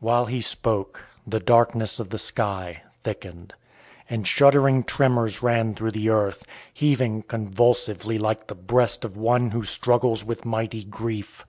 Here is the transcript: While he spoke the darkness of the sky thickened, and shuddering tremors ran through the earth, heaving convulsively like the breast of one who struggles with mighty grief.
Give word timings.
While 0.00 0.24
he 0.24 0.40
spoke 0.40 1.04
the 1.26 1.40
darkness 1.40 2.00
of 2.00 2.08
the 2.08 2.16
sky 2.16 2.84
thickened, 3.04 3.52
and 4.08 4.26
shuddering 4.26 4.82
tremors 4.82 5.42
ran 5.42 5.74
through 5.74 5.90
the 5.90 6.08
earth, 6.08 6.42
heaving 6.72 7.24
convulsively 7.24 8.16
like 8.16 8.46
the 8.46 8.54
breast 8.54 9.04
of 9.04 9.18
one 9.18 9.50
who 9.50 9.64
struggles 9.64 10.24
with 10.24 10.46
mighty 10.46 10.84
grief. 10.84 11.44